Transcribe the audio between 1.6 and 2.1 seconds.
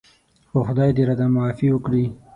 وکړي.